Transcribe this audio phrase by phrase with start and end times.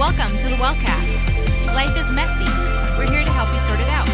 [0.00, 1.66] Welcome to the Wellcast.
[1.74, 2.46] Life is messy.
[2.96, 4.08] We're here to help you sort it out.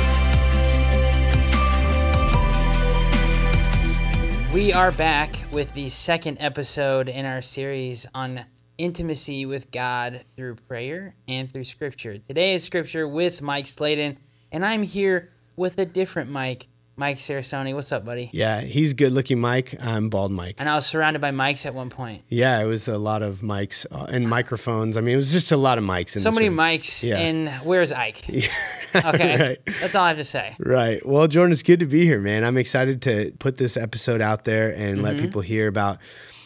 [4.53, 8.47] We are back with the second episode in our series on
[8.79, 12.19] intimacy with God through prayer and through scripture.
[12.19, 14.17] Today is scripture with Mike Slayden,
[14.51, 16.67] and I'm here with a different Mike,
[16.99, 17.75] Mike Sarasoni.
[17.75, 18.31] What's up, buddy?
[18.33, 19.75] Yeah, he's good looking Mike.
[19.83, 20.57] I'm bald Mike.
[20.59, 22.23] And I was surrounded by mics at one point.
[22.29, 24.97] Yeah, it was a lot of mics uh, and microphones.
[24.97, 26.17] I mean, it was just a lot of mics.
[26.17, 26.57] In So many room.
[26.57, 27.19] mics, Yeah.
[27.19, 28.25] and where's Ike?
[28.95, 29.77] Okay, right.
[29.83, 30.55] that's all I have to say.
[30.59, 31.05] Right.
[31.07, 32.45] Well, Jordan, it's good to be here, man.
[32.45, 35.05] I'm excited to put this episode out there and Mm-hmm.
[35.05, 35.99] let people hear about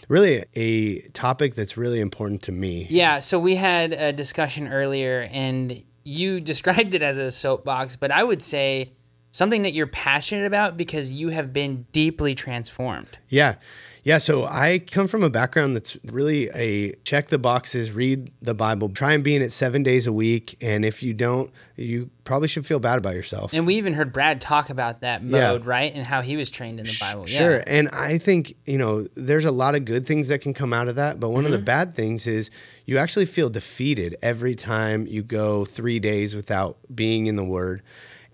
[0.08, 2.88] really a topic that's really important to me.
[2.90, 8.10] Yeah, so we had a discussion earlier, and you described it as a soapbox, but
[8.10, 8.94] I would say
[9.30, 13.18] something that you're passionate about because you have been deeply transformed.
[13.28, 13.56] Yeah.
[14.02, 14.16] Yeah.
[14.16, 18.88] So I come from a background that's really a check the boxes, read the Bible,
[18.88, 20.56] try and be in it seven days a week.
[20.62, 23.52] And if you don't, you probably should feel bad about yourself.
[23.52, 25.52] And we even heard Brad talk about that Yeah.
[25.52, 25.92] mode, right?
[25.94, 27.26] And how he was trained in the Bible.
[27.26, 27.58] Sure.
[27.58, 27.64] Yeah.
[27.66, 30.88] And I think, you know, there's a lot of good things that can come out
[30.88, 31.20] of that.
[31.20, 31.52] But one Mm-hmm.
[31.52, 32.50] of the bad things is
[32.86, 37.82] you actually feel defeated every time you go three days without being in the Word.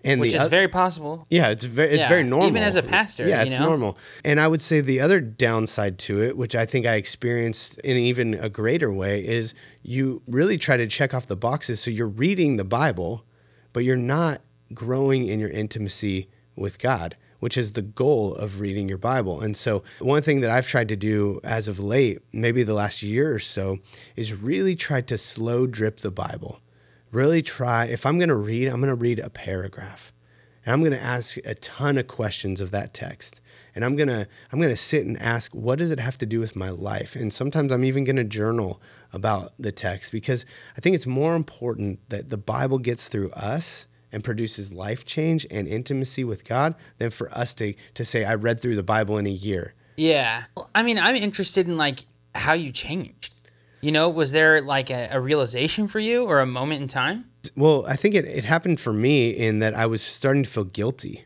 [0.07, 1.25] And Which is oth- very possible.
[1.29, 2.47] yeah, it's very it's Yeah, very normal.
[2.49, 3.65] even as a pastor, Yeah, it's know?
[3.65, 3.97] normal.
[4.23, 7.97] And I would say the other downside to it, which I think I experienced in
[7.97, 11.79] even a greater way, is you really try to check off the boxes.
[11.81, 13.25] So you're reading the Bible,
[13.73, 14.41] but you're not
[14.73, 19.41] growing in your intimacy with God, which is the goal of reading your Bible.
[19.41, 23.03] And so one thing that I've tried to do as of late, maybe the last
[23.03, 23.79] year or so,
[24.15, 26.59] is really try to slow drip the Bible
[27.11, 30.11] really try if i'm going to read i'm going to read a paragraph
[30.65, 33.41] and i'm going to ask a ton of questions of that text
[33.75, 36.25] and i'm going to i'm going to sit and ask what does it have to
[36.25, 38.81] do with my life and sometimes i'm even going to journal
[39.13, 43.87] about the text because i think it's more important that the bible gets through us
[44.11, 48.33] and produces life change and intimacy with god than for us to to say i
[48.33, 50.43] read through the bible in a year Yeah.
[50.75, 53.33] I mean, I'm interested in like how you changed.
[53.87, 57.23] You know, was there like a, a realization for you or a moment in time?
[57.55, 60.65] well i think it, it happened for me in that i was starting to feel
[60.65, 61.23] guilty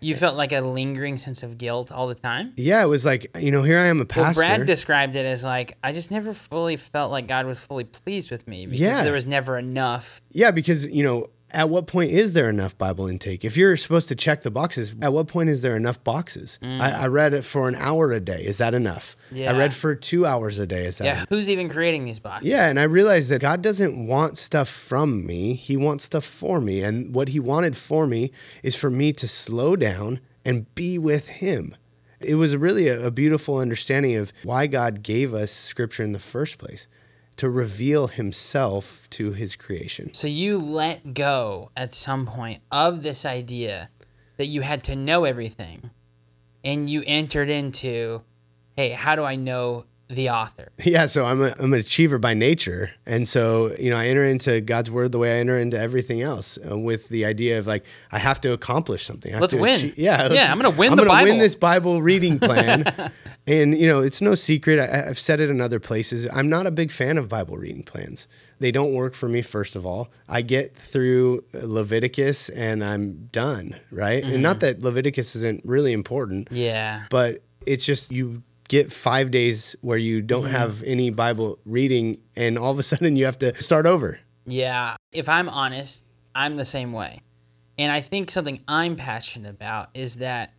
[0.00, 2.54] You felt like a lingering sense of guilt all the time?
[2.56, 4.40] yeah it was like you know here i am a pastor.
[4.40, 7.84] Well, Brad described it as like I just never fully felt like God was fully
[7.84, 9.02] pleased with me because Yeah.
[9.04, 10.22] there was never enough.
[10.32, 13.44] Yeah, because you know, at what point is there enough Bible intake?
[13.44, 16.58] If you're supposed to check the boxes, at what point is there enough boxes?
[16.62, 18.42] I, I read it for an hour a day.
[18.44, 19.16] Is that enough?
[19.32, 19.36] Mm.
[19.38, 19.52] Yeah.
[19.52, 20.84] I read for two hours a day.
[20.86, 21.26] Is that Yeah, enough?
[21.28, 22.48] who's even creating these boxes?
[22.48, 25.54] Yeah, and I realized that God doesn't want stuff from me.
[25.54, 26.82] He wants stuff for me.
[26.82, 28.30] And what he wanted for me
[28.62, 31.76] is for me to slow down and be with him.
[32.20, 36.18] It was really a, a beautiful understanding of why God gave us scripture in the
[36.18, 36.86] first place
[37.40, 40.12] to reveal himself to his creation.
[40.12, 43.88] So you let go at some point of this idea
[44.36, 45.90] that you had to know everything
[46.62, 48.20] and you entered into,
[48.76, 50.68] hey, how do I know the author?
[50.84, 52.90] Yeah, so I'm, a, I'm an achiever by nature.
[53.06, 56.20] And so, you know, I enter into God's word the way I enter into everything
[56.20, 59.30] else uh, with the idea of like, I have to accomplish something.
[59.32, 59.80] I have Let's to win.
[59.80, 60.22] achie- yeah.
[60.22, 61.30] let's- Yeah, I'm gonna win I'm the gonna Bible.
[61.30, 62.84] win this Bible reading plan.
[63.46, 64.78] and, you know, it's no secret.
[64.80, 66.28] I, I've said it in other places.
[66.32, 68.26] I'm not a big fan of Bible reading plans.
[68.58, 70.10] They don't work for me, first of all.
[70.28, 74.22] I get through Leviticus and I'm done, right?
[74.22, 74.42] And Mm-hmm.
[74.42, 77.04] not that Leviticus isn't really important Yeah.
[77.10, 80.52] but it's just you get five days where you don't Mm-hmm.
[80.52, 84.20] have any Bible reading, and all of a sudden you have to start over.
[84.46, 84.96] Yeah.
[85.12, 87.20] If I'm honest, I'm the same way.
[87.76, 90.54] And I think something I'm passionate about is that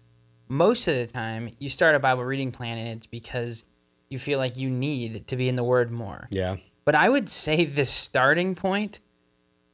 [0.48, 3.66] most of the time you start a Bible reading plan and it's because
[4.10, 6.28] you feel like you need to be in the Word more.
[6.32, 9.00] Yeah, But I would say the starting point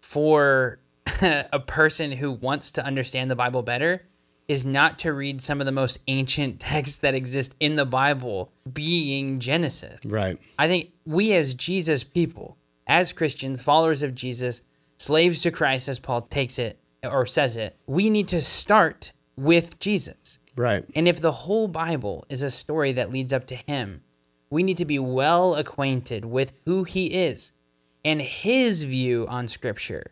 [0.01, 0.79] for
[1.21, 4.05] a person who wants to understand the Bible better
[4.47, 8.51] is not to read some of the most ancient texts that exist in the Bible,
[8.71, 9.99] being Genesis.
[10.05, 10.37] right.
[10.57, 12.57] I think we as Jesus people,
[12.88, 14.61] as Christians, followers of Jesus,
[14.97, 19.79] slaves to Christ, as Paul takes it or says it, we need to start with
[19.79, 20.39] Jesus.
[20.55, 20.83] Right.
[20.95, 24.01] And if the whole Bible is a story that leads up to him,
[24.50, 27.51] we need to be well acquainted with who he is
[28.03, 30.11] and his view on scripture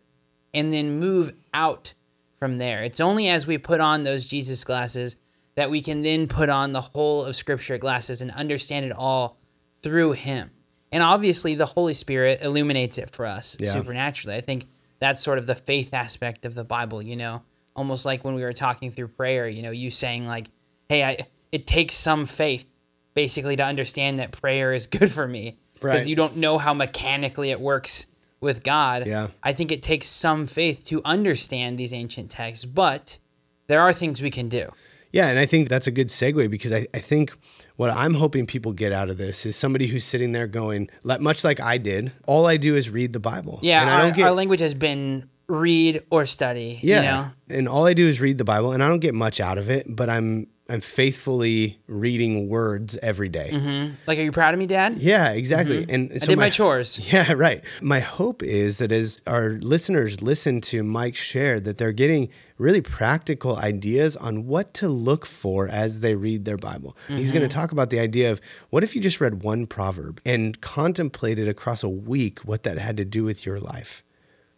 [0.52, 1.94] and then move out
[2.38, 2.82] from there.
[2.82, 5.16] It's only as we put on those Jesus glasses
[5.54, 9.38] that we can then put on the whole of scripture glasses and understand it all
[9.82, 10.50] through him.
[10.92, 13.72] And obviously the Holy Spirit illuminates it for us Yeah.
[13.72, 14.36] supernaturally.
[14.36, 14.66] I think
[14.98, 17.42] that's sort of the faith aspect of the Bible, you know.
[17.74, 20.46] Almost like when we were talking through prayer, you know, you saying like,
[20.88, 22.66] "Hey, I it takes some faith
[23.14, 26.06] basically to understand that prayer is good for me because Right.
[26.06, 28.06] you don't know how mechanically it works
[28.40, 29.28] with God, Yeah.
[29.42, 33.18] I think it takes some faith to understand these ancient texts, but
[33.66, 34.70] there are things we can do.
[35.12, 37.32] Yeah, and I think that's a good segue because I, I think
[37.76, 41.20] what I'm hoping people get out of this is somebody who's sitting there going, like-
[41.20, 43.58] much like I did, all I do is read the Bible.
[43.62, 46.80] Yeah, and I our, don't get our language has been read or study.
[46.82, 47.30] yeah, You know?
[47.58, 49.70] and all I do is read the Bible, and I don't get much out of
[49.70, 53.94] it, but I'm I'm faithfully reading words every day.
[54.06, 54.98] Like, are you proud of me, Dad?
[54.98, 55.86] Yeah, exactly.
[55.88, 56.16] And Mm-hmm.
[56.16, 56.98] I so did my chores.
[57.12, 57.64] Yeah, right.
[57.80, 62.28] My hope is that as our listeners listen to Mike share, that they're getting
[62.58, 66.96] really practical ideas on what to look for as they read their Bible.
[67.06, 67.38] He's Mm-hmm.
[67.38, 68.40] going to talk about the idea of
[68.70, 72.96] what if you just read one proverb and contemplated across a week what that had
[72.96, 74.02] to do with your life.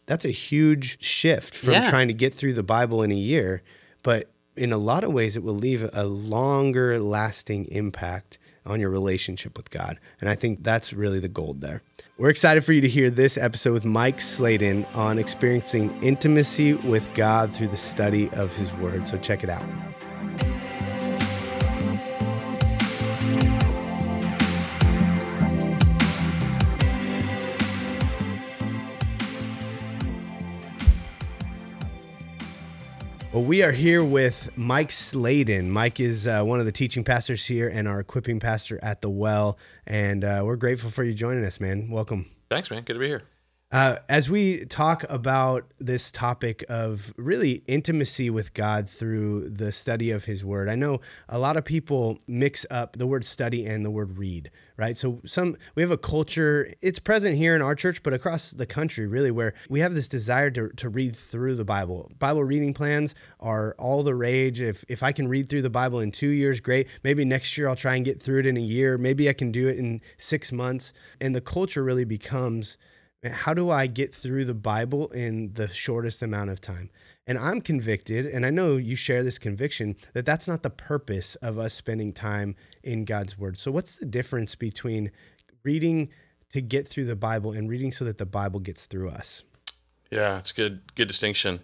[0.07, 1.91] That's a huge shift from Yeah.
[1.91, 3.63] trying to get through the Bible in a year,
[4.03, 8.91] but in a lot of ways, it will leave a longer lasting impact on your
[8.91, 9.99] relationship with God.
[10.21, 11.83] And I think that's really the gold there.
[12.19, 17.13] We're excited for you to hear this episode with Mike Slayden on experiencing intimacy with
[17.15, 19.09] God through the study of his word.
[19.09, 19.65] So check it out.
[33.39, 35.69] Well, we are here with Mike Slayden.
[35.69, 39.09] Mike is uh, one of the teaching pastors here and our equipping pastor at the
[39.09, 39.61] Well.
[39.87, 41.89] And uh, we're grateful for you joining us, man.
[41.89, 42.29] Welcome.
[42.51, 42.83] Thanks, man.
[42.83, 43.23] Good to be here.
[43.71, 50.11] Uh, as we talk about this topic of really intimacy with God through the study
[50.11, 53.85] of His Word, I know a lot of people mix up the word study and
[53.85, 54.97] the word read, right?
[54.97, 58.65] So some we have a culture; it's present here in our church, but across the
[58.65, 62.11] country, really, where we have this desire to, to read through the Bible.
[62.19, 64.63] Bible reading plans are all the rage.
[64.63, 66.89] If if I can read through the Bible in two years, great.
[67.05, 68.97] Maybe next year I'll try and get through it in a year.
[68.97, 70.95] Maybe I can do it in six months.
[71.21, 72.79] And the culture really becomes
[73.25, 76.91] how do I get through the Bible in the shortest amount of time?
[77.27, 81.35] And I'm convicted, and I know you share this conviction, that that's not the purpose
[81.37, 83.59] of us spending time in God's Word.
[83.59, 85.11] So, what's the difference between
[85.63, 86.11] reading
[86.51, 89.43] to get through the Bible and reading so that the Bible gets through us?
[90.11, 90.95] Yeah, it's good.
[90.95, 91.61] Good distinction.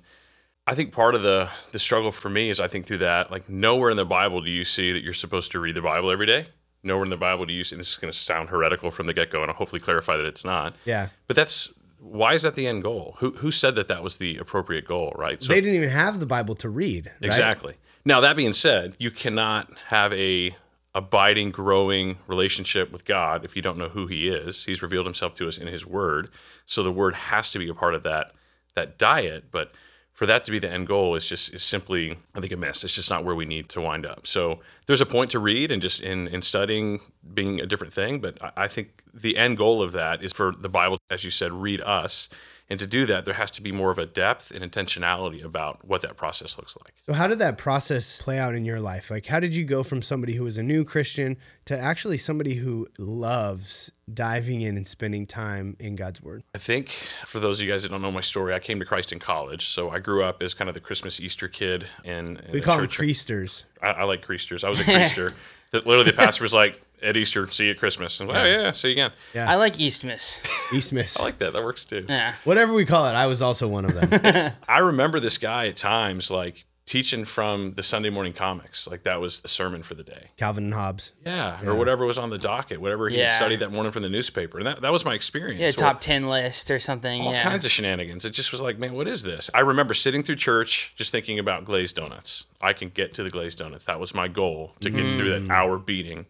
[0.67, 3.49] I think part of the the struggle for me is I think through that, like
[3.49, 6.27] nowhere in the Bible do you see that you're supposed to read the Bible every
[6.27, 6.47] day.
[6.85, 7.77] Nowhere in the Bible do you see.
[7.77, 10.27] This is going to sound heretical from the get go, and I'll hopefully clarify that
[10.27, 10.75] it's not.
[10.85, 11.09] Yeah.
[11.27, 13.17] But that's why is that the end goal?
[13.21, 15.15] Who who said that that was the appropriate goal?
[15.17, 15.43] Right.
[15.43, 17.07] So they didn't even have the Bible to read.
[17.07, 17.15] right?
[17.23, 17.75] Exactly.
[18.05, 20.55] Now that being said, you cannot have a
[20.95, 24.65] abiding, growing relationship with God if you don't know who He is.
[24.65, 26.29] He's revealed Himself to us in His Word,
[26.67, 28.33] so the Word has to be a part of that
[28.75, 29.45] that diet.
[29.51, 29.73] But
[30.15, 32.85] for that to be the end goal is just is simply, I think, a miss.
[32.85, 34.27] It's just not where we need to wind up.
[34.27, 37.01] So there's a point to read and just in in studying
[37.35, 38.21] being a different thing.
[38.21, 41.31] But I, I think the end goal of that is for the Bible, as you
[41.31, 42.29] said, read us.
[42.71, 45.87] And to do that, there has to be more of a depth and intentionality about
[45.87, 46.95] what that process looks like.
[47.05, 49.11] So, how did that process play out in your life?
[49.11, 51.37] Like, how did you go from somebody who was a new Christian
[51.67, 56.43] to actually somebody who loves diving in and spending time in God's Word?
[56.55, 56.91] I think
[57.25, 59.19] for those of you guys that don't know my story, I came to Christ in
[59.19, 59.67] college.
[59.67, 61.87] So I grew up as kind of the Christmas Easter kid.
[62.05, 63.65] And We call them priesters.
[63.83, 64.65] I, I like creasters.
[64.65, 65.33] I was a creaster.
[65.71, 68.19] that literally the pastor was like, at Easter, see you at Christmas.
[68.21, 69.13] And, oh, yeah, see you again.
[69.35, 69.51] Yeah.
[69.51, 70.41] I like Eastmas.
[70.71, 71.21] Eastmas.
[71.21, 71.53] I like that.
[71.53, 72.07] That works too.
[72.09, 72.35] Yeah.
[72.45, 74.53] Whatever we call it, I was also one of them.
[74.69, 78.89] I remember this guy at times like teaching from the Sunday morning comics.
[78.89, 80.29] Like that was the sermon for the day.
[80.37, 81.11] Calvin and Hobbes.
[81.27, 81.61] Yeah.
[81.67, 83.35] Or whatever was on the docket, whatever he Yeah.
[83.35, 84.59] studied that morning from the newspaper.
[84.59, 85.61] And that, that was my experience.
[85.61, 87.23] Yeah, top 10 list or something.
[87.23, 87.43] all yeah.
[87.43, 88.25] kinds of shenanigans.
[88.25, 89.51] It just was like, man, what is this?
[89.53, 92.47] I remember sitting through church just thinking about glazed donuts.
[92.61, 93.87] I can get to the glazed donuts.
[93.87, 95.51] That was my goal to get through that mm.
[95.51, 96.27] hour beating.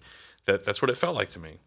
[0.47, 1.59] That that's what it felt like to me.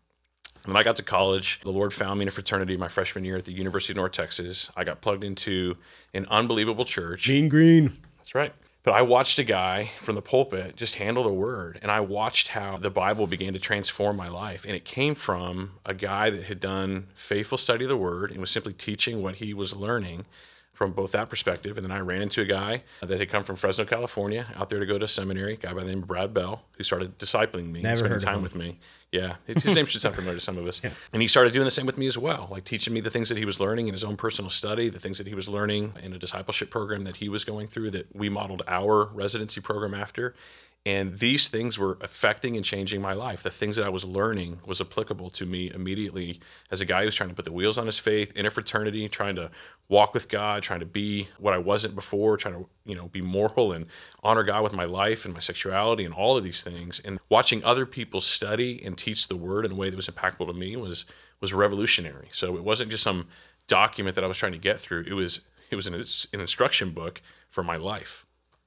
[0.66, 3.36] When I got to college, the Lord found me in a fraternity my freshman year
[3.36, 4.72] at the University of North Texas.
[4.76, 5.78] I got plugged into
[6.16, 7.30] an unbelievable church.
[7.30, 7.94] Mean Green.
[8.18, 8.54] That's right.
[8.88, 12.48] But I watched a guy from the pulpit just handle the word, and I watched
[12.48, 14.64] how the Bible began to transform my life.
[14.64, 18.40] And it came from a guy that had done faithful study of the word and
[18.40, 20.24] was simply teaching what he was learning
[20.78, 21.76] from both that perspective.
[21.76, 24.80] And then I ran into a guy that had come from Fresno, California, out there
[24.80, 27.72] to go to seminary, a guy by the name of Brad Bell, who started discipling
[27.72, 28.78] me, Never and spending time with me.
[29.12, 30.84] Yeah, his name should sound familiar to some of us.
[31.14, 33.30] And he started doing the same with me as well, like teaching me the things
[33.30, 35.94] that he was learning in his own personal study, the things that he was learning
[36.04, 39.96] in a discipleship program that he was going through that we modeled our residency program
[39.96, 40.36] after.
[40.86, 43.44] And these things were affecting and changing my life.
[43.44, 46.40] The things that I was learning was applicable to me immediately
[46.72, 49.10] as a guy who's trying to put the wheels on his faith in a fraternity,
[49.10, 49.52] trying to
[49.90, 53.22] walk with God, trying to be what I wasn't before, trying to, you know, be
[53.22, 53.88] moral and
[54.24, 57.02] honor God with my life and my sexuality and all of these things.
[57.04, 60.48] And watching other people study and teach the word in a way that was impactful
[60.48, 61.04] to me was
[61.42, 62.30] was revolutionary.
[62.32, 63.28] So it wasn't just some
[63.68, 65.04] document that I was trying to get through.
[65.08, 68.26] It was it was an, an instruction book for my life.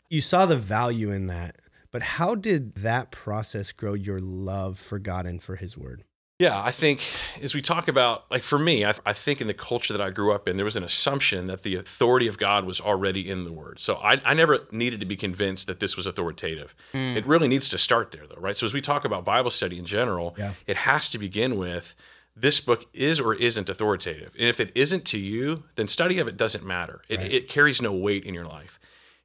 [0.08, 1.56] You saw the value in that,
[1.90, 6.04] but how did that process grow your love for God and for His Word?
[6.40, 7.02] Yeah, I think
[7.42, 10.08] as we talk about, like for me, I, I, think in the culture that I
[10.08, 13.44] grew up in, there was an assumption that the authority of God was already in
[13.44, 13.78] the Word.
[13.78, 16.74] So I, I never needed to be convinced that this was authoritative.
[16.94, 17.16] Mm.
[17.16, 18.56] It really needs to start there, though, right?
[18.56, 20.54] So as we talk about Bible study in general, yeah.
[20.66, 21.94] it has to begin with
[22.34, 24.34] this book is or isn't authoritative.
[24.38, 27.02] And if it isn't to you, then study of it doesn't matter.
[27.10, 27.30] It, right.
[27.30, 28.80] it carries no weight in your life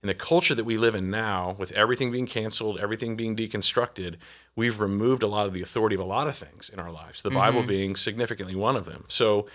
[0.06, 4.18] in the culture that we live in now, with everything being canceled, everything being deconstructed,
[4.56, 7.24] we've removed a lot of the authority of a lot of things in our lives,
[7.24, 7.40] the mm-hmm.
[7.40, 9.06] Bible being significantly one of them.
[9.08, 9.48] So,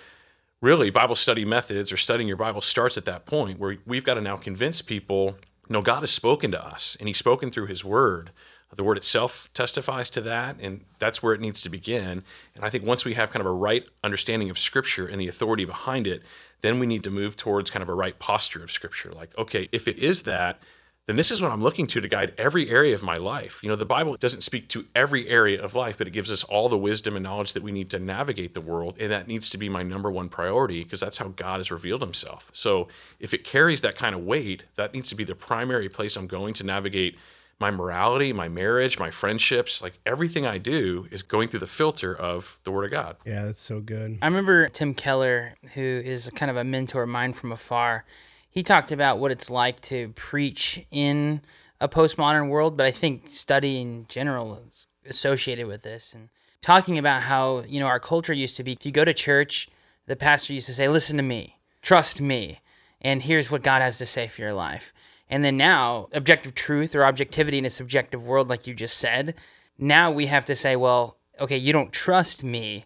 [0.60, 4.14] really, Bible study methods or studying your Bible starts at that point where we've got
[4.14, 5.36] to now convince people
[5.68, 8.32] no, God has spoken to us and He's spoken through His Word.
[8.74, 12.24] The Word itself testifies to that, and that's where it needs to begin.
[12.56, 15.28] And I think once we have kind of a right understanding of Scripture and the
[15.28, 16.24] authority behind it,
[16.60, 19.12] then we need to move towards kind of a right posture of scripture.
[19.12, 20.60] Like, okay, if it is that,
[21.06, 23.58] then this is what I'm looking to to guide every area of my life.
[23.64, 26.44] You know, the Bible doesn't speak to every area of life, but it gives us
[26.44, 28.96] all the wisdom and knowledge that we need to navigate the world.
[29.00, 32.02] And that needs to be my number one priority because that's how God has revealed
[32.02, 32.50] himself.
[32.52, 32.86] So
[33.18, 36.28] if it carries that kind of weight, that needs to be the primary place I'm
[36.28, 37.18] going to navigate
[37.60, 42.16] my morality, my marriage, my friendships, like everything I do is going through the filter
[42.16, 43.16] of the Word of God.
[43.26, 44.18] Yeah, that's so good.
[44.22, 48.06] I remember Tim Keller, who is kind of a mentor of mine from afar.
[48.48, 51.42] He talked about what it's like to preach in
[51.80, 56.30] a postmodern world, but I think study in general is associated with this and
[56.62, 59.68] talking about how, you know, our culture used to be if you go to church,
[60.06, 62.60] the pastor used to say, Listen to me, trust me,
[63.02, 64.92] and here's what God has to say for your life.
[65.30, 69.36] And then now, objective truth or objectivity in a subjective world, like you just said,
[69.78, 72.84] now we have to say, well, okay, you don't trust me.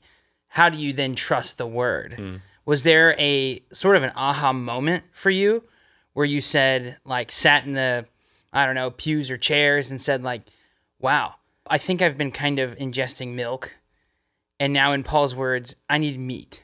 [0.48, 2.16] How do you then trust the word?
[2.18, 2.40] Mm.
[2.66, 5.64] Was there a sort of an aha moment for you
[6.12, 8.06] where you said, like, sat in the,
[8.52, 10.42] I don't know, pews or chairs and said, like,
[11.00, 11.36] wow,
[11.66, 13.76] I think I've been kind of ingesting milk.
[14.60, 16.63] And now, in Paul's words, I need meat.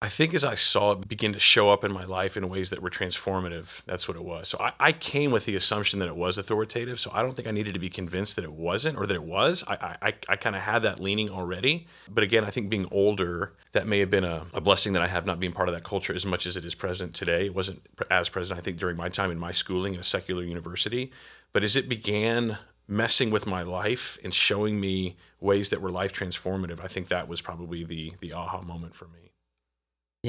[0.00, 2.70] I think as I saw it begin to show up in my life in ways
[2.70, 4.48] that were transformative, that's what it was.
[4.48, 7.00] So I, I, came with the assumption that it was authoritative.
[7.00, 9.24] So I don't think I needed to be convinced that it wasn't or that it
[9.24, 9.64] was.
[9.66, 11.88] I, I, I kind of had that leaning already.
[12.08, 15.08] But again, I think being older, that may have been a, a, blessing that I
[15.08, 17.46] have not being part of that culture as much as it is present today.
[17.46, 20.44] It wasn't as present, I think, during my time in my schooling in a secular
[20.44, 21.10] university.
[21.52, 26.12] But as it began messing with my life and showing me ways that were life
[26.12, 29.27] transformative, I think that was probably the the aha moment for me.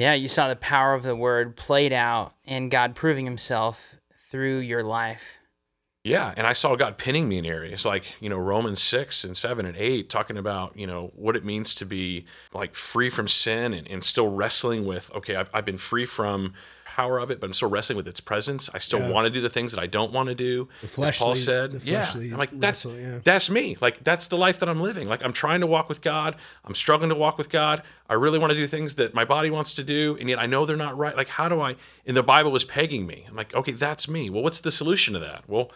[0.00, 3.96] Yeah, you saw the power of the word played out and God proving himself
[4.30, 5.40] through your life.
[6.04, 9.36] Yeah, and I saw God pinning me in areas like, you know, Romans 6 and
[9.36, 13.28] 7 and 8 talking about, you know, what it means to be like free from
[13.28, 16.54] sin and, and still wrestling with, okay, I've, I've been free from
[16.90, 18.68] power of it, but I'm still wrestling with its presence.
[18.74, 19.10] I still yeah.
[19.10, 20.68] want to do the things that I don't want to do.
[20.80, 22.10] The fleshly, as Paul said, yeah.
[22.14, 23.20] I'm like that's wrestle, yeah.
[23.22, 23.76] that's me.
[23.80, 25.08] Like that's the life that I'm living.
[25.08, 26.36] Like I'm trying to walk with God.
[26.64, 27.82] I'm struggling to walk with God.
[28.08, 30.46] I really want to do things that my body wants to do, and yet I
[30.46, 31.16] know they're not right.
[31.16, 31.76] Like how do I?
[32.06, 33.24] And the Bible was pegging me.
[33.28, 34.28] I'm like, okay, that's me.
[34.28, 35.44] Well, what's the solution to that?
[35.48, 35.70] Well.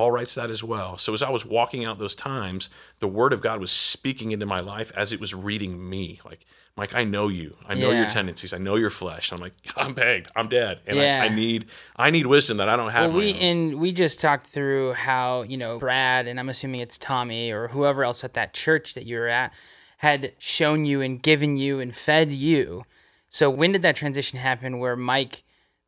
[0.00, 0.96] Paul writes that as well.
[0.96, 4.46] So as I was walking out those times, the word of God was speaking into
[4.46, 6.20] my life as it was reading me.
[6.24, 7.54] Like Mike, I know you.
[7.68, 7.98] I know yeah.
[7.98, 8.54] your tendencies.
[8.54, 9.30] I know your flesh.
[9.30, 10.32] I'm like, I'm pegged.
[10.34, 11.20] I'm dead, and yeah.
[11.22, 11.66] I, I, need
[11.96, 13.10] I need wisdom that I don't have.
[13.10, 16.96] Well, we and we just talked through how you know Brad and I'm assuming it's
[16.96, 19.52] Tommy or whoever else at that church that you were at
[19.98, 22.84] had shown you and given you and fed you.
[23.28, 25.42] So when did that transition happen where Mike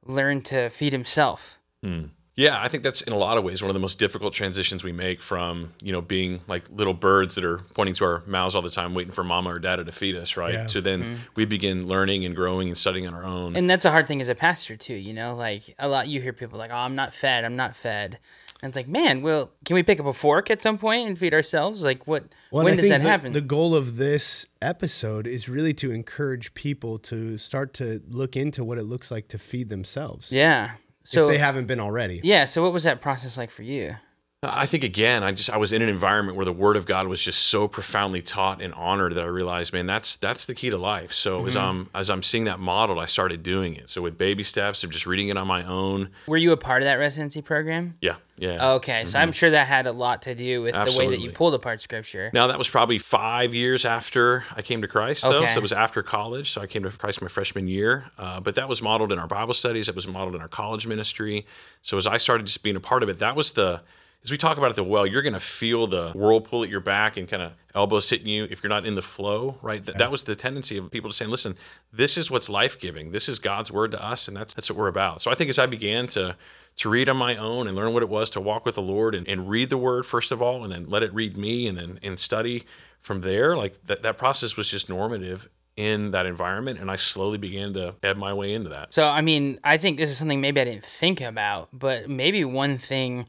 [0.04, 1.58] learned to feed himself?
[1.82, 2.08] Hmm.
[2.34, 4.82] Yeah, I think that's in a lot of ways one of the most difficult transitions
[4.82, 8.56] we make from, you know, being like little birds that are pointing to our mouths
[8.56, 10.54] all the time, waiting for mama or dada to feed us, right?
[10.54, 10.66] Yeah.
[10.68, 11.14] To then mm-hmm.
[11.34, 13.54] we begin learning and growing and studying on our own.
[13.54, 16.22] And that's a hard thing as a pastor too, you know, like a lot you
[16.22, 18.18] hear people like, Oh, I'm not fed, I'm not fed.
[18.62, 21.18] And it's like, man, well, can we pick up a fork at some point and
[21.18, 21.84] feed ourselves?
[21.84, 23.32] Like what well, when does that the, happen?
[23.32, 28.64] The goal of this episode is really to encourage people to start to look into
[28.64, 30.30] what it looks like to feed themselves.
[30.30, 30.76] Yeah.
[31.04, 32.20] So if they haven't been already.
[32.22, 32.44] Yeah.
[32.44, 33.96] So what was that process like for you?
[34.44, 37.06] I think again, I just I was in an environment where the word of God
[37.06, 40.68] was just so profoundly taught and honored that I realized, man, that's that's the key
[40.70, 41.12] to life.
[41.12, 41.46] So mm-hmm.
[41.46, 43.88] as I'm as I'm seeing that modeled, I started doing it.
[43.88, 46.10] So with baby steps of just reading it on my own.
[46.26, 47.96] Were you a part of that residency program?
[48.00, 48.72] Yeah, yeah.
[48.72, 49.18] Okay, so mm-hmm.
[49.18, 51.04] I'm sure that had a lot to do with Absolutely.
[51.04, 52.28] the way that you pulled apart Scripture.
[52.34, 55.44] Now that was probably five years after I came to Christ, though.
[55.44, 55.52] Okay.
[55.52, 56.50] So it was after college.
[56.50, 58.06] So I came to Christ my freshman year.
[58.18, 59.88] Uh, but that was modeled in our Bible studies.
[59.88, 61.46] It was modeled in our college ministry.
[61.82, 63.82] So as I started just being a part of it, that was the
[64.24, 66.80] as we talk about at the well, you're going to feel the whirlpool at your
[66.80, 69.84] back and kind of elbows hitting you if you're not in the flow, right?
[69.84, 71.56] That, that was the tendency of people to say, listen,
[71.92, 73.10] this is what's life giving.
[73.10, 75.22] This is God's word to us, and that's that's what we're about.
[75.22, 76.36] So I think as I began to
[76.74, 79.14] to read on my own and learn what it was to walk with the Lord
[79.14, 81.76] and, and read the word first of all, and then let it read me and
[81.76, 82.64] then and study
[83.00, 87.38] from there, like that, that process was just normative in that environment and I slowly
[87.38, 88.92] began to ebb my way into that.
[88.92, 92.44] So, I mean, I think this is something maybe I didn't think about, but maybe
[92.44, 93.26] one thing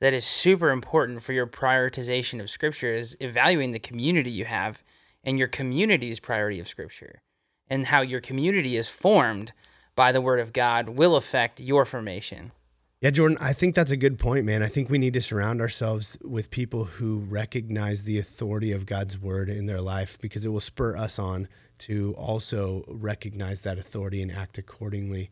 [0.00, 4.82] that is super important for your prioritization of scripture is evaluating the community you have
[5.22, 7.22] and your community's priority of scripture
[7.68, 9.52] and how your community is formed
[9.94, 12.52] by the word of God will affect your formation.
[13.00, 14.62] Yeah, Jordan, I think that's a good point, man.
[14.62, 19.18] I think we need to surround ourselves with people who recognize the authority of God's
[19.18, 24.20] word in their life because it will spur us on to also recognize that authority
[24.20, 25.30] and act accordingly.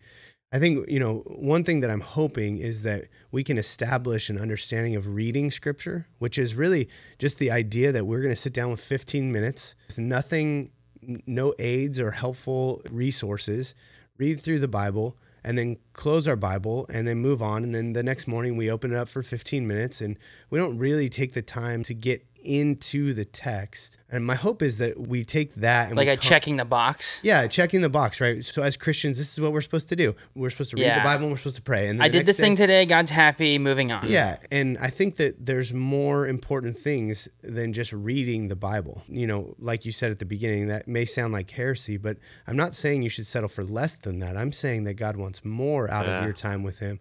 [0.51, 4.39] I think, you know, one thing that I'm hoping is that we can establish an
[4.39, 6.89] understanding of reading scripture, which is really
[7.19, 10.71] just the idea that we're going to sit down with 15 minutes with nothing,
[11.03, 13.75] no aids or helpful resources,
[14.17, 17.63] read through the Bible, and then close our Bible and then move on.
[17.63, 20.79] And then the next morning we open it up for 15 minutes and we don't
[20.79, 23.99] really take the time to get into the text.
[24.11, 26.65] And my hope is that we take that and like we a co- checking the
[26.65, 27.21] box.
[27.23, 28.43] Yeah, checking the box, right?
[28.43, 30.15] So as Christians, this is what we're supposed to do.
[30.35, 30.99] We're supposed to read Yeah.
[30.99, 31.89] the Bible and we're supposed to pray.
[31.89, 32.87] And I did this day- thing today.
[32.87, 33.59] God's happy.
[33.59, 34.07] Moving on.
[34.09, 39.03] yeah, and I think that there's more important things than just reading the Bible.
[39.09, 42.17] You know, like you said at the beginning, that may sound like heresy, but
[42.47, 44.37] I'm not saying you should settle for less than that.
[44.39, 46.19] I'm saying that God wants more out Yeah.
[46.21, 46.99] of your time with Him.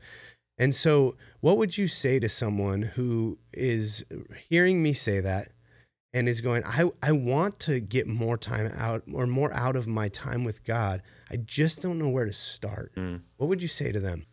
[0.58, 4.04] And so, what would you say to someone who is
[4.50, 5.50] hearing me say that
[6.14, 9.88] and is going, I, I want to get more time out or more out of
[9.88, 11.04] my time with God?
[11.30, 12.92] I just don't know where to start.
[12.96, 13.18] Hmm.
[13.38, 14.26] What would you say to them?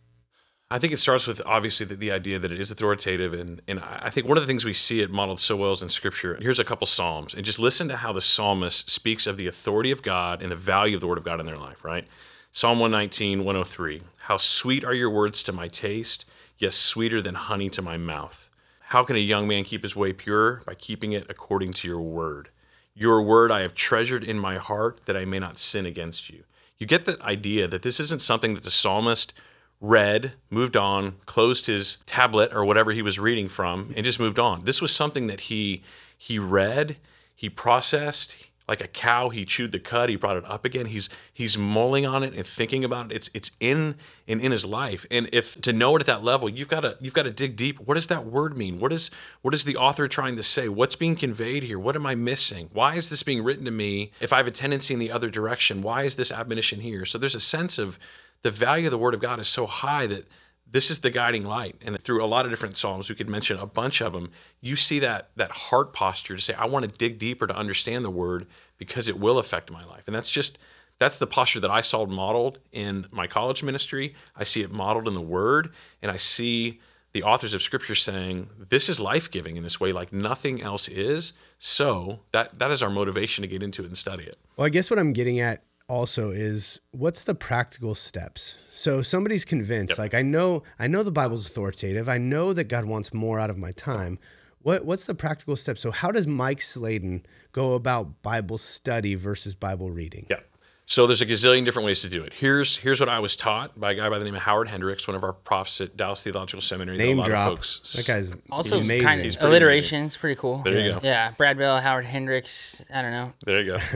[0.70, 3.80] I think it starts with obviously the, the idea that it is authoritative, and and
[3.80, 5.88] I I think one of the things we see it modeled so well is in
[5.88, 6.36] Scripture.
[6.40, 9.90] Here's a couple psalms, and just listen to how the psalmist speaks of the authority
[9.90, 11.84] of God and the value of the Word of God in their life.
[11.84, 12.08] Right,
[12.56, 14.00] Psalm 119, 103.
[14.16, 16.24] How sweet are your words to my taste,
[16.56, 18.48] yes, sweeter than honey to my mouth.
[18.78, 22.00] How can a young man keep his way pure by keeping it according to your
[22.00, 22.50] word?
[22.94, 26.44] Your word I have treasured in my heart that I may not sin against you.
[26.78, 29.32] You get the idea that this isn't something that the psalmist
[29.80, 34.38] read, moved on, closed his tablet or whatever he was reading from, and just moved
[34.38, 34.62] on.
[34.62, 35.82] This was something that he
[36.16, 36.98] he read,
[37.34, 39.28] he processed like a cow.
[39.28, 40.08] He chewed the cud.
[40.08, 40.86] He brought it up again.
[40.86, 43.16] He's he's mulling on it and thinking about it.
[43.16, 43.96] It's it's in
[44.26, 45.04] and in his life.
[45.10, 47.56] And if to know it at that level, you've got to you've got to dig
[47.56, 47.78] deep.
[47.80, 48.80] What does that word mean?
[48.80, 49.10] What is
[49.42, 50.68] what is the author trying to say?
[50.68, 51.78] What's being conveyed here?
[51.78, 52.70] What am I missing?
[52.72, 54.12] Why is this being written to me?
[54.20, 57.04] If I have a tendency in the other direction, why is this admonition here?
[57.04, 57.98] So there's a sense of
[58.42, 60.26] the value of the word of God is so high that
[60.74, 61.76] this is the guiding light.
[61.82, 64.74] And through a lot of different psalms we could mention a bunch of them you
[64.74, 68.10] see that that heart posture to say i want to dig deeper to understand the
[68.10, 70.02] word because it will affect my life.
[70.06, 70.58] And that's just
[70.98, 74.14] that's the posture that i saw modeled in my college ministry.
[74.36, 76.80] I see it modeled in the word and i see
[77.12, 81.34] the authors of scripture saying this is life-giving in this way like nothing else is.
[81.60, 84.36] So that that is our motivation to get into it and study it.
[84.56, 88.56] Well, I guess what I'm getting at also is what's the practical steps?
[88.72, 92.08] So somebody's convinced, like I know, I know the Bible's authoritative.
[92.08, 94.18] I know that God wants more out of my time.
[94.62, 95.76] What what's the practical step?
[95.78, 100.26] So how does Mike Slayden go about Bible study versus Bible reading?
[100.30, 100.40] Yeah.
[100.86, 102.34] So there's a gazillion different ways to do it.
[102.34, 105.06] Here's here's what I was taught by a guy by the name of Howard Hendricks,
[105.08, 106.96] one of our profs at Dallas Theological Seminary.
[106.98, 107.52] that Name a lot drop.
[107.52, 109.00] Of folks, That guy's Also, amazing.
[109.00, 110.04] kind of pretty alliteration.
[110.04, 110.58] It's pretty cool.
[110.62, 111.00] There you go.
[111.02, 112.82] Yeah, Brad Bell, Howard Hendricks.
[112.92, 113.32] I don't know.
[113.46, 113.78] There you go.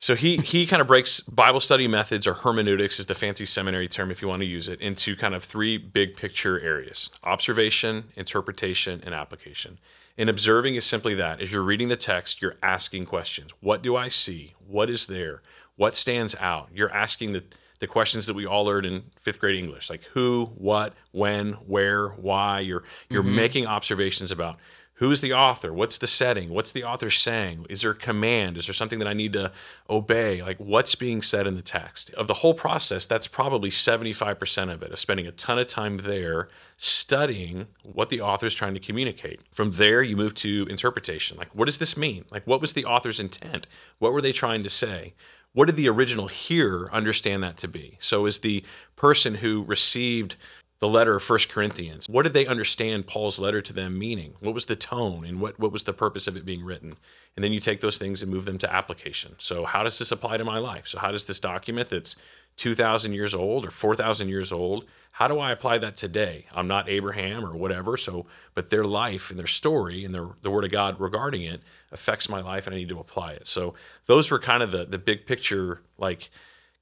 [0.00, 3.88] So he he kind of breaks Bible study methods or hermeneutics is the fancy seminary
[3.88, 8.04] term if you want to use it into kind of three big picture areas: observation,
[8.14, 9.78] interpretation, and application.
[10.16, 11.40] And observing is simply that.
[11.40, 13.52] As you're reading the text, you're asking questions.
[13.60, 14.54] What do I see?
[14.66, 15.42] What is there?
[15.76, 16.68] What stands out?
[16.72, 17.44] You're asking the
[17.80, 22.08] the questions that we all learned in fifth grade English, like who, what, when, where,
[22.08, 22.60] why.
[22.60, 23.36] You're you're mm-hmm.
[23.36, 24.58] making observations about
[24.98, 28.66] who's the author, what's the setting, what's the author saying, is there a command, is
[28.66, 29.52] there something that I need to
[29.88, 32.10] obey, like what's being said in the text.
[32.14, 35.98] Of the whole process, that's probably 75% of it, of spending a ton of time
[35.98, 39.40] there studying what the author is trying to communicate.
[39.52, 41.38] From there, you move to interpretation.
[41.38, 42.24] Like, what does this mean?
[42.30, 43.66] Like, what was the author's intent?
[43.98, 45.14] What were they trying to say?
[45.54, 47.96] what did the original hearer understand that to be?
[47.98, 48.64] So, is the
[48.96, 50.36] person who received
[50.80, 54.34] the letter of First Corinthians, what did they understand Paul's letter to them meaning?
[54.40, 56.96] What was the tone and what, what was the purpose of it being written?
[57.36, 59.34] And then you take those things and move them to application.
[59.38, 60.86] So, how does this apply to my life?
[60.86, 62.16] So, how does this document that's
[62.58, 64.84] 2,000 years old or 4,000 years old.
[65.12, 66.44] How do I apply that today?
[66.52, 70.50] I'm not Abraham or whatever, so but their life and their story and their, the
[70.50, 71.62] Word of God regarding it
[71.92, 73.46] affects my life, and I need to apply it.
[73.46, 73.74] So
[74.06, 76.30] those were kind of the the big picture like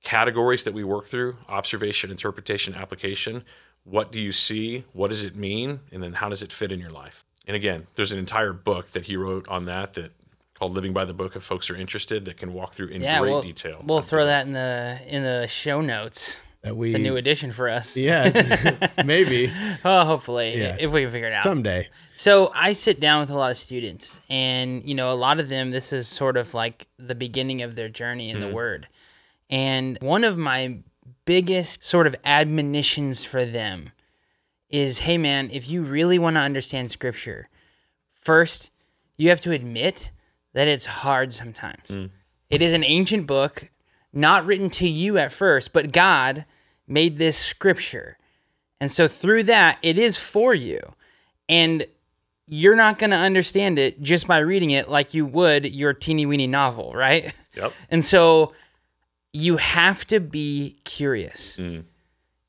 [0.02, 3.44] categories that we work through: observation, interpretation, application.
[3.88, 4.84] What do you see?
[4.92, 5.80] What does it mean?
[5.92, 7.24] And then how does it fit in your life?
[7.46, 10.10] And again, there's an entire book that he wrote on that that
[10.54, 13.20] called Living by the Book if folks are interested that can walk through in Yeah,
[13.20, 13.82] great we'll, detail.
[13.86, 16.40] we'll throw that in the in the show notes.
[16.62, 17.96] That we It's a new addition for us.
[17.96, 19.52] yeah maybe
[19.84, 20.76] Oh, hopefully, Yeah.
[20.80, 21.44] if we can figure it out.
[21.44, 21.88] someday.
[22.14, 25.48] So I sit down with a lot of students, and you know, a lot of
[25.48, 28.56] them, this is sort of like the beginning of their journey in the mm-hmm.
[28.56, 28.88] Word.
[29.48, 30.78] And one of my
[31.26, 33.92] biggest sort of admonitions for them
[34.70, 37.48] is, hey man, if you really want to understand Scripture,
[38.14, 38.70] first
[39.18, 40.10] you have to admit
[40.54, 41.88] that it's hard sometimes.
[41.88, 42.10] Mm.
[42.48, 43.70] It is an ancient book,
[44.12, 46.46] not written to you at first, but God
[46.86, 48.16] made this Scripture.
[48.80, 50.80] And so through that, it is for you.
[51.48, 51.86] And
[52.46, 56.26] you're not going to understand it just by reading it like you would your teeny
[56.26, 57.34] weeny novel, right?
[57.56, 57.72] Yep.
[57.90, 58.52] And so
[59.36, 61.58] you have to be curious.
[61.58, 61.84] Mm.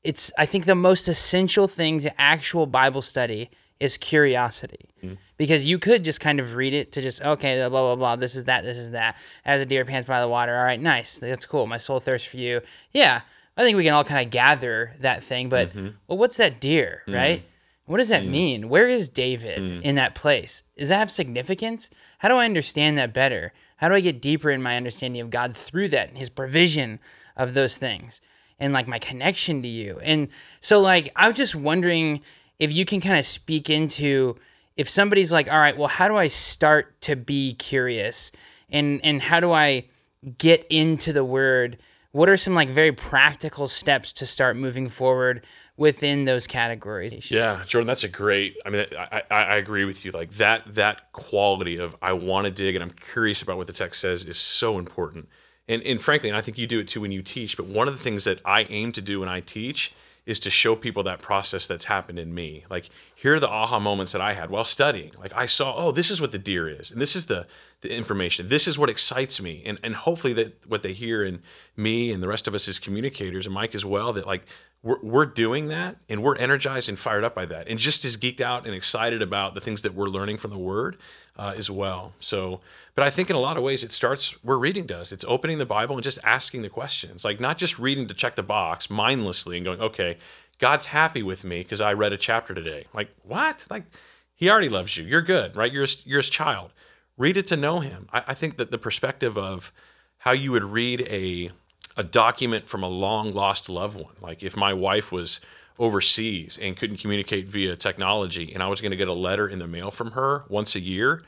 [0.02, 4.88] It's, I think, the most essential thing to actual Bible study is curiosity.
[5.04, 5.18] Mm.
[5.36, 8.34] Because you could just kind of read it to just, okay, blah, blah, blah, this
[8.34, 9.18] is that, this is that.
[9.44, 10.56] As a deer pants by the water.
[10.56, 11.18] All right, nice.
[11.18, 11.66] That's cool.
[11.66, 12.62] My soul thirsts for you.
[12.92, 13.20] Yeah,
[13.56, 15.50] I think we can all kind of gather that thing.
[15.50, 15.88] But, mm-hmm.
[16.06, 17.14] well, what's that deer, mm.
[17.14, 17.42] right?
[17.84, 18.68] What does that mean?
[18.68, 20.62] Where is David in that place?
[20.76, 21.90] Does that have significance?
[22.18, 23.52] How do I understand that better?
[23.78, 27.00] How do I get deeper in my understanding of God through that and his provision
[27.36, 28.20] of those things
[28.58, 29.98] and like my connection to you?
[30.02, 30.28] And
[30.60, 32.20] so, like, I'm just wondering
[32.58, 34.36] if you can kind of speak into
[34.76, 38.30] if somebody's like, all right, well, how do I start to be curious?
[38.70, 39.86] And, and how do I
[40.38, 41.78] get into the word?
[42.12, 45.44] What are some like very practical steps to start moving forward
[45.78, 47.30] within those categories?
[47.30, 48.58] Yeah, Jordan, that's a great.
[48.66, 50.10] I mean, I, I, I agree with you.
[50.10, 53.72] Like that that quality of I want to dig and I'm curious about what the
[53.72, 55.28] text says is so important.
[55.66, 57.56] And and frankly, and I think you do it too when you teach.
[57.56, 59.94] But one of the things that I aim to do when I teach
[60.28, 62.62] is to show people that process that's happened in me.
[62.68, 65.12] Like here are the aha moments that I had while studying.
[65.18, 67.46] Like I saw, oh, this is what the deer is, and this is the
[67.80, 68.48] the information.
[68.48, 71.40] This is what excites me, and and hopefully that what they hear in
[71.76, 74.44] me and the rest of us as communicators and Mike as well that like
[74.88, 78.16] we're, we're doing that and we're energized and fired up by that and just as
[78.16, 80.96] geeked out and excited about the things that we're learning from the word
[81.36, 82.14] uh, as well.
[82.20, 82.60] So
[82.94, 85.12] but i think in a lot of ways it starts where reading does.
[85.12, 87.22] It's opening the bible and just asking the questions.
[87.22, 90.16] Like not just reading to check the box mindlessly and going okay
[90.58, 92.86] god's happy with me because i read a chapter today.
[92.94, 93.66] Like what?
[93.68, 93.84] Like
[94.34, 95.04] he already loves you.
[95.04, 95.70] You're good right?
[95.70, 96.72] You're his, you're his child.
[97.18, 98.08] Read it to know him.
[98.10, 99.70] I, I think that the perspective of
[100.18, 101.50] how you would read a
[101.98, 104.14] a document from a long lost loved one.
[104.20, 105.40] Like if my wife was
[105.78, 109.58] overseas and couldn't communicate via technology and I was going to get a letter in
[109.58, 111.22] the mail from her once a year,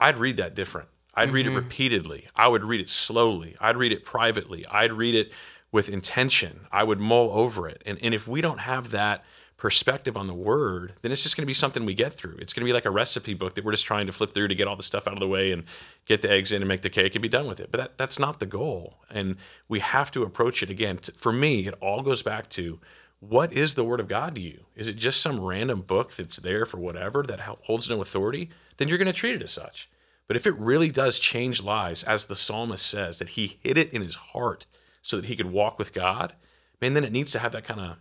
[0.00, 0.88] I'd read that different.
[1.14, 1.58] I'd read it mm-hmm.
[1.58, 2.26] repeatedly.
[2.34, 3.54] I would read it slowly.
[3.60, 4.64] I'd read it privately.
[4.66, 5.30] I'd read it
[5.70, 6.66] with intention.
[6.72, 7.82] I would mull over it.
[7.86, 9.24] And, and if we don't have that
[9.56, 12.36] perspective on the word, then it's just going to be something we get through.
[12.38, 14.48] It's going to be like a recipe book that we're just trying to flip through
[14.48, 15.64] to get all the stuff out of the way and
[16.06, 17.70] get the eggs in and make the cake and be done with it.
[17.70, 18.98] But that, that's not the goal.
[19.10, 19.36] And
[19.68, 20.98] we have to approach it again.
[20.98, 22.80] For me, it all goes back to
[23.20, 24.64] what is the word of God to you?
[24.76, 28.50] Is it just some random book that's there for whatever that holds no authority?
[28.76, 29.88] Then you're going to treat it as such.
[30.26, 33.92] But if it really does change lives, as the psalmist says, that he hid it
[33.92, 34.66] in his heart
[35.02, 36.34] so that he could walk with God,
[36.80, 37.96] man, then it needs to have that kind of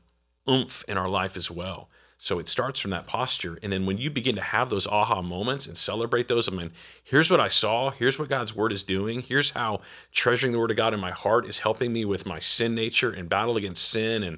[0.49, 1.89] oomph in our life as well.
[2.17, 3.59] So it starts from that posture.
[3.61, 6.71] And then when you begin to have those aha moments and celebrate those, I mean,
[7.03, 7.89] here's what I saw.
[7.89, 9.21] Here's what God's word is doing.
[9.21, 9.81] Here's how
[10.13, 13.11] treasuring the word of God in my heart is helping me with my sin nature
[13.11, 14.37] and battle against sin and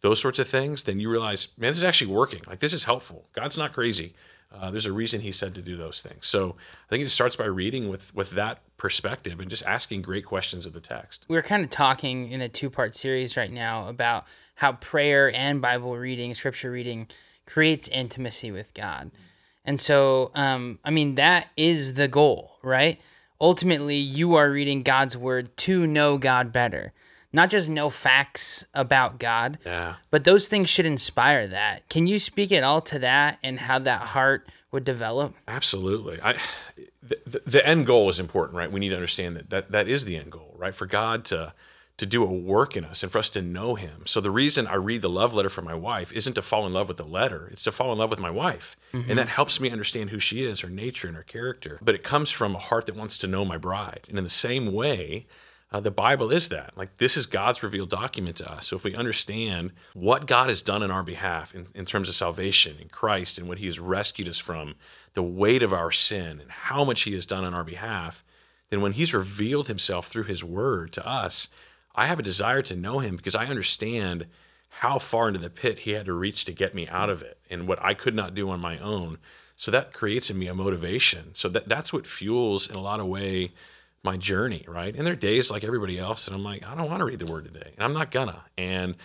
[0.00, 0.84] those sorts of things.
[0.84, 2.42] Then you realize, man, this is actually working.
[2.46, 3.26] Like this is helpful.
[3.32, 4.14] God's not crazy.
[4.52, 6.26] Uh, there's a reason he said to do those things.
[6.26, 6.54] So
[6.86, 10.66] I think it starts by reading with with that perspective and just asking great questions
[10.66, 11.24] of the text.
[11.28, 15.60] we're kind of talking in a two part series right now about how prayer and
[15.60, 17.08] Bible reading, scripture reading,
[17.46, 19.10] creates intimacy with God.
[19.64, 23.00] And so, um, I mean, that is the goal, right?
[23.40, 26.92] Ultimately, you are reading God's word to know God better,
[27.32, 29.96] not just know facts about God, Yeah.
[30.10, 31.88] but those things should inspire that.
[31.88, 35.34] Can you speak at all to that and how that heart would develop?
[35.48, 36.20] Absolutely.
[36.22, 36.34] I,
[37.02, 38.70] the, the- the end goal is important, right?
[38.70, 40.74] We need to understand that, that that is the end goal, right?
[40.74, 41.52] For God to
[41.96, 44.02] to do a work in us and for us to know him.
[44.04, 46.72] So the reason I read the love letter from my wife isn't to fall in
[46.72, 48.76] love with the letter, it's to fall in love with my wife.
[48.92, 51.78] And that helps me understand who she is, her nature and her character.
[51.80, 54.06] But it comes from a heart that wants to know my bride.
[54.08, 55.26] And in the same way,
[55.72, 56.70] Uh, the Bible is that.
[56.76, 58.68] Like, this is God's revealed document to us.
[58.68, 62.14] So, if we understand what God has done in our behalf in, in terms of
[62.14, 64.76] salvation in Christ and what He has rescued us from,
[65.14, 68.22] the weight of our sin, and how much He has done on our behalf,
[68.70, 71.48] then when He's revealed Himself through His Word to us,
[71.94, 74.26] I have a desire to know Him because I understand
[74.68, 77.38] how far into the pit He had to reach to get me out of it
[77.50, 79.18] and what I could not do on my own.
[79.56, 81.34] So that creates in me a motivation.
[81.34, 83.52] So that that's what fuels in a lot of way
[84.02, 84.94] my journey, right?
[84.94, 87.18] And there are days like everybody else, and I'm like, I don't want to read
[87.18, 88.44] the word today, and I'm not gonna.
[88.58, 88.96] And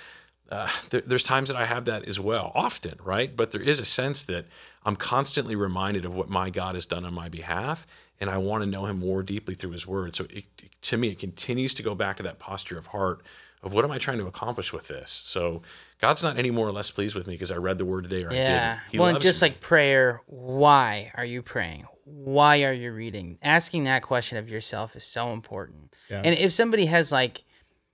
[0.52, 3.34] uh, there, there's times that I have that as well, often, right?
[3.34, 4.46] But there is a sense that
[4.84, 7.88] I'm constantly reminded of what my God has done on my behalf,
[8.20, 10.16] and I want to know Him more deeply through His Word.
[10.16, 10.46] So it,
[10.82, 13.22] to me, it continues to go back to that posture of heart
[13.62, 15.12] of what am I trying to accomplish with this.
[15.12, 15.62] So
[16.00, 18.24] God's not any more or less pleased with me because I read the Word today
[18.24, 18.38] or yeah.
[18.38, 18.92] I didn't.
[18.92, 19.50] He well, and just me.
[19.50, 21.86] like prayer, why are you praying?
[22.06, 23.38] Why are you reading?
[23.42, 25.96] Asking that question of yourself is so important.
[26.10, 26.22] Yeah.
[26.24, 27.44] And if somebody has like,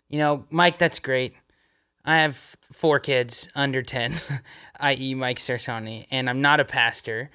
[0.07, 1.33] you know, Mike, that's great.
[2.05, 4.13] I have four kids under 10,
[4.79, 5.15] i.e.
[5.15, 7.31] Mike Cersoni, and I'm not a pastor,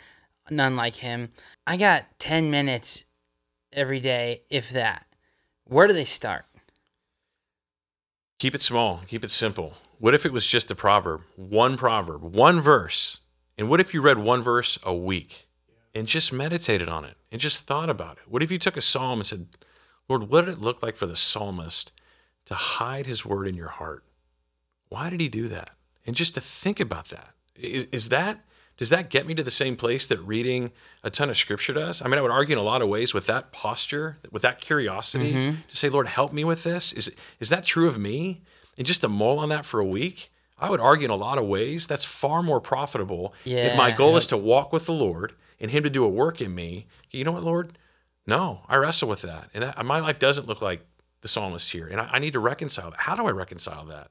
[0.51, 1.31] none like him.
[1.67, 3.05] I got 10 minutes
[3.73, 5.07] every day, if that.
[5.65, 6.45] Where do they start?
[8.39, 9.75] Keep it small, keep it simple.
[9.99, 13.19] What if it was just a proverb, one proverb, one verse?
[13.59, 15.47] And what if you read one verse a week
[15.95, 18.23] and just meditated on it and just thought about it?
[18.27, 19.47] What if you took a psalm and said,
[20.09, 21.93] Lord, what did it look like for the psalmist
[22.47, 24.05] to hide his word in your heart?
[24.89, 25.73] Why did he do that?
[26.07, 27.35] And just to think about that.
[27.55, 28.41] Is, is that
[28.81, 30.73] does that get me to the same place that reading
[31.05, 32.01] a ton of scripture does?
[32.01, 34.63] I mean, I would argue in a lot of ways with that posture, with that
[34.63, 35.57] curiosity, mm-hmm.
[35.69, 36.95] to say, Lord, help me with this.
[36.95, 38.41] Is is that true of me?
[38.79, 41.37] And just to mull on that for a week, I would argue in a lot
[41.37, 43.35] of ways that's far more profitable.
[43.45, 46.09] Yeah, if my goal is to walk with the Lord and Him to do a
[46.09, 47.77] work in me, you know what, Lord?
[48.27, 50.87] No, I wrestle with that, and my life doesn't look like
[51.21, 53.01] the psalmist here, and I, I need to reconcile that.
[53.01, 54.09] How do I reconcile that?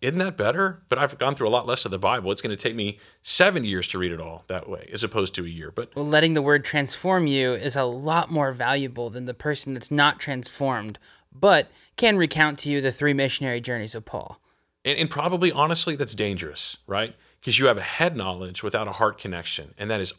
[0.00, 0.82] Isn't that better?
[0.88, 2.30] But I've gone through a lot less of the Bible.
[2.32, 5.34] It's going to take me seven years to read it all that way, as opposed
[5.36, 5.70] to a year.
[5.70, 9.74] But Well, letting the word transform you is a lot more valuable than the person
[9.74, 10.98] that's not transformed,
[11.32, 14.40] but can recount to you the three missionary journeys of Paul.
[14.84, 17.14] and, and probably honestly, that's dangerous, right?
[17.40, 20.12] Because you have a head knowledge without a heart connection, and that is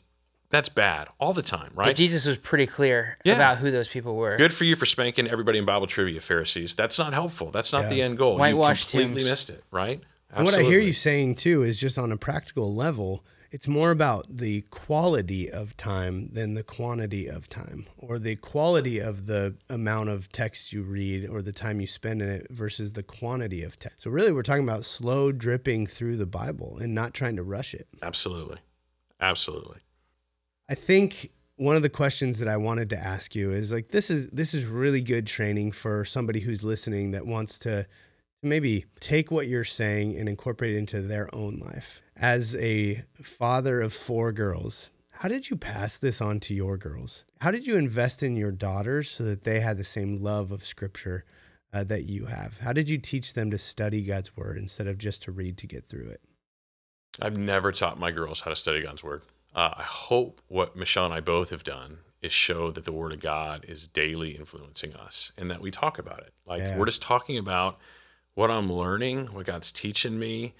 [0.49, 1.87] that's bad all the time, right?
[1.87, 1.95] But?
[1.95, 3.35] Jesus was pretty clear Yeah.
[3.35, 4.37] about who those people were.
[4.37, 6.75] Good for you for spanking everybody in Bible trivia, Pharisees.
[6.75, 7.51] That's not helpful.
[7.51, 7.89] That's not Yeah.
[7.89, 8.37] the end goal.
[8.37, 9.29] Whitewashed you completely tombs.
[9.31, 10.01] missed it, right?
[10.31, 13.89] And what I hear you saying too is just on a practical level, it's more
[13.89, 19.55] about the quality of time than the quantity of time, or the quality of the
[19.69, 23.63] amount of text you read or the time you spend in it versus the quantity
[23.63, 24.03] of text.
[24.03, 27.73] So, really, we're talking about slow dripping through the Bible and not trying to rush
[27.73, 27.87] it.
[28.03, 28.57] Absolutely.
[29.19, 29.77] Absolutely.
[30.69, 34.11] I think one of the questions that I wanted to ask you is like this
[34.11, 37.87] is this is really good training for somebody who's listening that wants to
[38.43, 42.01] maybe take what you're saying and incorporate it into their own life.
[42.15, 47.25] As a father of four girls, how did you pass this on to your girls?
[47.41, 50.63] How did you invest in your daughters so that they had the same love of
[50.63, 51.25] scripture
[51.73, 52.59] uh, that you have?
[52.59, 55.67] How did you teach them to study God's word instead of just to read to
[55.67, 56.21] get through it?
[57.21, 59.23] I've never taught my girls how to study God's word.
[59.59, 63.11] Uh, I hope what Michelle and I both have done is show that the word
[63.11, 66.33] of God is daily influencing us and that we talk about it.
[66.45, 66.77] Like Yeah.
[66.77, 67.77] we're just talking about
[68.35, 70.53] what I'm learning, what God's teaching me,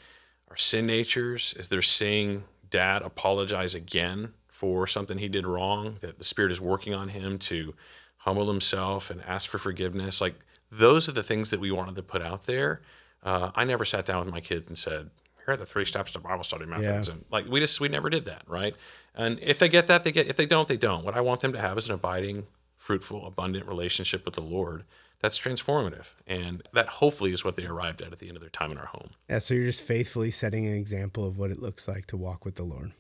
[0.50, 6.18] our sin natures, as they're seeing dad apologize again for something he did wrong, that
[6.18, 7.76] the Spirit is working on him to
[8.18, 10.20] humble himself and ask for forgiveness.
[10.20, 10.36] Like
[10.70, 12.82] those are the things that we wanted to put out there.
[13.24, 15.10] Uh, I never sat down with my kids and said,
[15.46, 17.16] "Here are the three steps to Bible study methods," Yeah.
[17.16, 18.76] and like we just we never did that, right?
[19.16, 20.28] And if they get that, they get.
[20.28, 21.04] If they don't, they don't.
[21.04, 24.84] What I want them to have is an abiding, fruitful, abundant relationship with the Lord
[25.20, 28.50] that's transformative, and that hopefully is what they arrived at at the end of their
[28.50, 29.10] time in our home.
[29.30, 32.46] Yeah, so you're just faithfully setting an example of what it looks like to walk
[32.46, 32.94] with the Lord.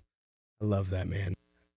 [0.61, 1.35] I love that, man.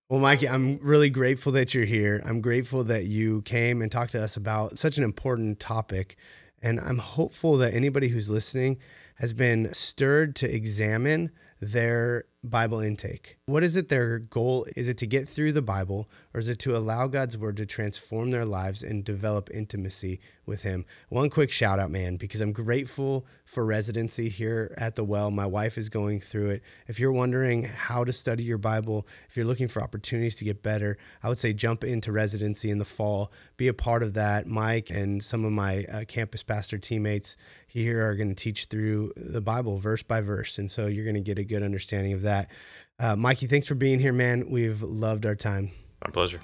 [0.09, 2.21] Well, Mikey, I'm really grateful that you're here.
[2.27, 6.17] I'm grateful that you came and talked to us about such an important topic.
[6.61, 8.79] And I'm hopeful that anybody who's listening
[9.23, 11.31] has been stirred to examine
[11.61, 13.39] their Bible intake.
[13.47, 14.67] What is it their goal?
[14.75, 17.67] Is it to get through the Bible or is it to allow God's word to
[17.67, 20.85] transform their lives and develop intimacy with Him?
[21.09, 25.31] One quick shout out, man, because I'm grateful for residency here at the well.
[25.31, 26.63] My wife is going through it.
[26.89, 30.65] If you're wondering how to study your Bible, if you're looking for opportunities to get
[30.65, 33.31] better, I would say jump into residency in the fall.
[33.57, 34.49] Be a part of that.
[34.49, 37.37] Mike and some of my uh, campus pastor teammates
[37.73, 40.59] here are going to teach through the Bible verse by verse.
[40.59, 42.51] And so you're going to get a good understanding of that.
[42.99, 44.51] Uh, Mikey, thanks for being here, man.
[44.51, 45.71] We've loved our time.
[46.05, 46.41] My pleasure.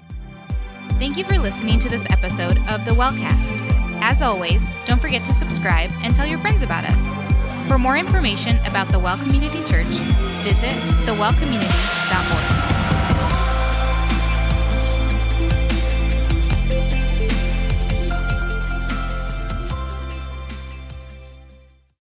[0.97, 3.55] Thank you for listening to this episode of the Wellcast.
[4.01, 7.13] As always, don't forget to subscribe and tell your friends about us.
[7.67, 9.85] For more information about the Well Community Church,
[10.43, 12.68] visit thewellcommunity.org.